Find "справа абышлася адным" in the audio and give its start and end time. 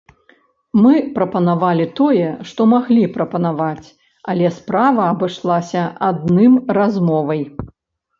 4.55-6.57